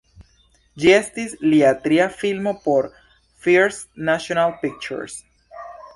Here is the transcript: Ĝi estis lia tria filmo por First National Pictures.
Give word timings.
Ĝi 0.83 0.87
estis 0.99 1.35
lia 1.51 1.73
tria 1.83 2.07
filmo 2.23 2.55
por 2.63 2.89
First 3.45 4.03
National 4.11 4.57
Pictures. 4.65 5.21